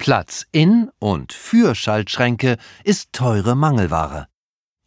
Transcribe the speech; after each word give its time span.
Platz 0.00 0.46
in 0.50 0.90
und 0.98 1.34
für 1.34 1.74
Schaltschränke 1.74 2.56
ist 2.84 3.12
teure 3.12 3.54
Mangelware. 3.54 4.28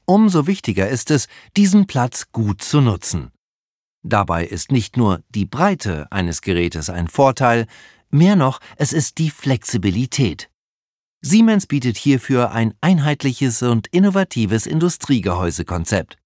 Umso 0.06 0.48
wichtiger 0.48 0.90
ist 0.90 1.12
es, 1.12 1.28
diesen 1.56 1.86
Platz 1.86 2.32
gut 2.32 2.64
zu 2.64 2.82
nutzen. 2.82 3.30
Dabei 4.02 4.44
ist 4.44 4.72
nicht 4.72 4.98
nur 4.98 5.22
die 5.30 5.46
Breite 5.46 6.12
eines 6.12 6.42
Gerätes 6.42 6.90
ein 6.90 7.08
Vorteil, 7.08 7.68
mehr 8.10 8.36
noch, 8.36 8.60
es 8.76 8.92
ist 8.92 9.20
die 9.20 9.30
Flexibilität. 9.30 10.50
Siemens 11.22 11.68
bietet 11.68 11.96
hierfür 11.96 12.52
ein 12.52 12.74
einheitliches 12.82 13.62
und 13.62 13.86
innovatives 13.92 14.66
Industriegehäusekonzept. 14.66 16.18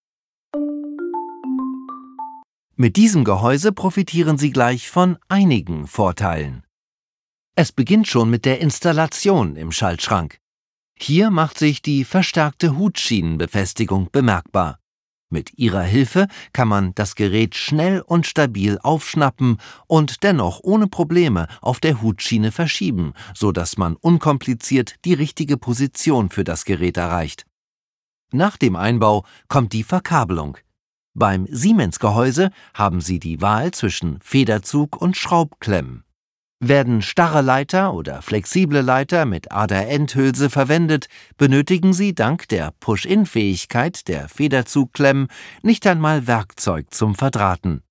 Mit 2.78 2.96
diesem 2.96 3.26
Gehäuse 3.26 3.74
profitieren 3.74 4.38
Sie 4.38 4.52
gleich 4.52 4.90
von 4.90 5.18
einigen 5.28 5.88
Vorteilen. 5.88 6.64
Es 7.60 7.72
beginnt 7.72 8.08
schon 8.08 8.30
mit 8.30 8.46
der 8.46 8.62
Installation 8.62 9.56
im 9.56 9.72
Schaltschrank. 9.72 10.38
Hier 10.96 11.32
macht 11.32 11.58
sich 11.58 11.82
die 11.82 12.04
verstärkte 12.04 12.78
Hutschienenbefestigung 12.78 14.10
bemerkbar. 14.12 14.78
Mit 15.32 15.58
ihrer 15.58 15.82
Hilfe 15.82 16.28
kann 16.54 16.68
man 16.68 16.94
das 16.94 17.16
Gerät 17.16 17.56
schnell 17.56 18.02
und 18.02 18.28
stabil 18.28 18.78
aufschnappen 18.84 19.58
und 19.88 20.22
dennoch 20.22 20.60
ohne 20.62 20.86
Probleme 20.86 21.48
auf 21.60 21.80
der 21.80 22.00
Hutschiene 22.04 22.52
verschieben, 22.52 23.14
so 23.34 23.52
dass 23.52 23.76
man 23.76 23.96
unkompliziert 23.96 24.94
die 25.04 25.16
richtige 25.16 25.58
Position 25.58 26.30
für 26.30 26.44
das 26.44 26.64
Gerät 26.64 26.98
erreicht. 26.98 27.48
Nach 28.32 28.58
dem 28.58 28.76
Einbau 28.76 29.26
kommt 29.48 29.74
die 29.74 29.84
Verkabelung. 29.84 30.60
Beim 31.16 31.48
Siemens-Gehäuse 31.50 32.52
haben 32.76 33.02
Sie 33.02 33.18
die 33.18 33.42
Wahl 33.42 33.72
zwischen 33.72 34.20
Federzug 34.22 35.02
und 35.02 35.18
Schraubklemmen. 35.18 36.04
Werden 36.60 37.04
starre 37.04 37.42
Leiter 37.42 37.94
oder 37.94 38.24
flexible 38.24 38.82
Leiter 38.82 39.26
mit 39.26 39.52
Ader-Endhülse 39.52 40.50
verwendet, 40.50 41.08
benötigen 41.38 41.94
Sie 41.94 42.16
dank 42.16 42.48
der 42.48 42.74
Push-In-Fähigkeit 42.80 44.08
der 44.08 44.28
Federzugklemmen 44.28 45.28
nicht 45.62 45.86
einmal 45.86 46.26
Werkzeug 46.26 46.88
zum 46.90 47.14
Verdrahten. 47.14 47.84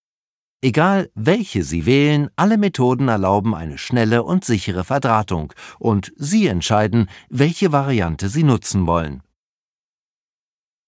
Egal 0.63 1.11
welche 1.15 1.63
Sie 1.63 1.87
wählen, 1.87 2.29
alle 2.35 2.59
Methoden 2.59 3.07
erlauben 3.07 3.55
eine 3.55 3.79
schnelle 3.79 4.25
und 4.25 4.45
sichere 4.45 4.83
Verdrahtung, 4.83 5.53
und 5.79 6.13
Sie 6.17 6.49
entscheiden, 6.49 7.09
welche 7.29 7.71
Variante 7.71 8.29
Sie 8.29 8.43
nutzen 8.43 8.89
wollen. 8.89 9.23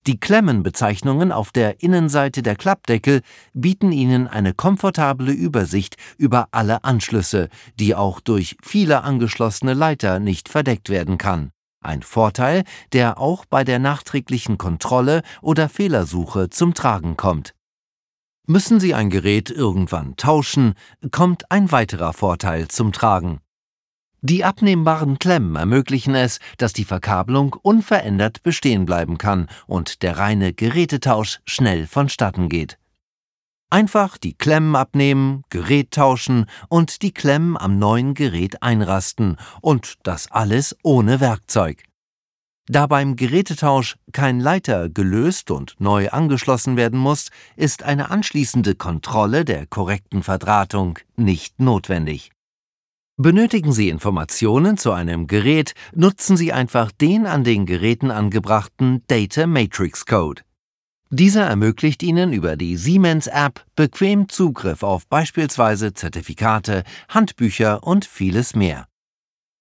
Die 0.09 0.19
Klemmenbezeichnungen 0.19 1.33
auf 1.33 1.53
der 1.53 1.83
Innenseite 1.83 2.43
der 2.43 2.57
Klappdeckel 2.57 3.21
bieten 3.53 3.93
Ihnen 3.93 4.27
eine 4.27 4.55
komfortable 4.55 5.33
Übersicht 5.33 5.97
über 6.17 6.49
alle 6.51 6.83
Anschlüsse, 6.83 7.51
die 7.79 7.95
auch 7.95 8.21
durch 8.21 8.57
viele 8.63 9.03
angeschlossene 9.03 9.75
Leiter 9.75 10.19
nicht 10.19 10.49
verdeckt 10.49 10.89
werden 10.89 11.19
kann. 11.19 11.51
Ein 11.85 12.01
Vorteil, 12.01 12.65
der 12.95 13.19
auch 13.19 13.45
bei 13.45 13.65
der 13.65 13.79
nachträglichen 13.81 14.57
Kontrolle 14.57 15.21
oder 15.43 15.69
Fehlersuche 15.69 16.49
zum 16.49 16.73
Tragen 16.73 17.19
kommt. 17.19 17.55
Müssen 18.47 18.81
Sie 18.81 18.95
ein 18.95 19.11
Gerät 19.11 19.51
irgendwann 19.51 20.17
tauschen, 20.17 20.73
kommt 21.11 21.51
ein 21.51 21.71
weiterer 21.71 22.15
Vorteil 22.15 22.69
zum 22.69 22.93
Tragen. 22.93 23.41
Die 24.21 24.43
abnehmbaren 24.43 25.21
Klemmen 25.21 25.55
ermöglichen 25.55 26.17
es, 26.17 26.41
dass 26.57 26.73
die 26.73 26.85
Verkabelung 26.85 27.55
unverändert 27.63 28.43
bestehen 28.43 28.85
bleiben 28.85 29.17
kann 29.17 29.49
und 29.69 30.03
der 30.03 30.19
reine 30.19 30.53
Gerätetausch 30.53 31.39
schnell 31.45 31.87
vonstatten 31.87 32.49
geht. 32.49 32.79
Einfach 33.71 34.19
die 34.19 34.33
Klemmen 34.35 34.75
abnehmen, 34.75 35.45
Gerät 35.51 35.93
tauschen 35.93 36.47
und 36.69 37.03
die 37.03 37.13
Klemmen 37.13 37.57
am 37.57 37.79
neuen 37.79 38.15
Gerät 38.15 38.63
einrasten 38.63 39.37
und 39.61 39.95
das 40.03 40.31
alles 40.33 40.77
ohne 40.83 41.21
Werkzeug. 41.21 41.85
Da 42.67 42.87
beim 42.87 43.15
Gerätetausch 43.15 43.97
kein 44.13 44.41
Leiter 44.41 44.89
gelöst 44.89 45.51
und 45.51 45.77
neu 45.79 46.11
angeschlossen 46.11 46.77
werden 46.77 46.99
muss, 46.99 47.31
ist 47.57 47.83
eine 47.83 48.11
anschließende 48.11 48.75
Kontrolle 48.75 49.45
der 49.45 49.67
korrekten 49.67 50.23
Verdrahtung 50.23 50.99
nicht 51.17 51.61
notwendig. 51.61 52.31
Benötigen 53.21 53.73
Sie 53.73 53.89
Informationen 53.89 54.77
zu 54.77 54.93
einem 54.93 55.27
Gerät, 55.27 55.75
nutzen 55.93 56.37
Sie 56.37 56.53
einfach 56.53 56.93
den 56.93 57.27
an 57.27 57.43
den 57.43 57.67
Geräten 57.67 58.13
angebrachten 58.13 59.03
Data 59.09 59.49
Matrix 59.49 60.07
Code. 60.07 60.43
Dieser 61.11 61.45
ermöglicht 61.45 62.05
Ihnen 62.05 62.33
über 62.33 62.57
die 62.57 62.77
Siemens 62.77 63.27
App 63.27 63.65
bequem 63.75 64.29
Zugriff 64.29 64.85
auf 64.85 65.09
beispielsweise 65.09 65.95
Zertifikate, 65.95 66.85
Handbücher 67.09 67.83
und 67.83 68.05
vieles 68.05 68.55
mehr. 68.55 68.87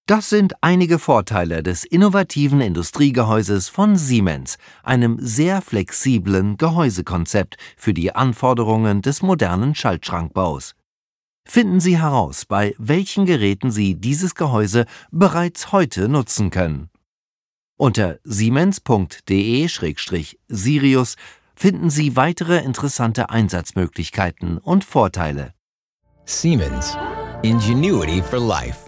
Das 0.06 0.29
sind 0.29 0.53
einige 0.62 1.00
Vorteile 1.00 1.63
des 1.63 1.84
innovativen 1.84 2.62
Industriegehäuses 2.62 3.69
von 3.69 3.95
Siemens, 3.95 4.59
einem 4.84 5.18
sehr 5.19 5.63
flexiblen 5.63 6.57
Gehäusekonzept 6.57 7.57
für 7.75 7.95
die 7.95 8.13
Anforderungen 8.13 9.01
des 9.01 9.24
modernen 9.24 9.74
Schaltschrankbaus. 9.74 10.75
Finden 11.49 11.79
Sie 11.79 11.97
heraus, 11.97 12.45
bei 12.45 12.75
welchen 12.77 13.25
Geräten 13.25 13.71
Sie 13.71 13.95
dieses 13.95 14.35
Gehäuse 14.35 14.85
bereits 15.11 15.71
heute 15.71 16.09
nutzen 16.09 16.49
können. 16.49 16.89
Unter 17.77 18.19
siemens.de-sirius 18.23 21.15
finden 21.55 21.89
Sie 21.89 22.17
weitere 22.17 22.57
interessante 22.59 23.29
Einsatzmöglichkeiten 23.29 24.57
und 24.57 24.83
Vorteile. 24.83 25.53
Siemens. 26.25 26.97
Ingenuity 27.43 28.21
for 28.21 28.39
Life. 28.39 28.86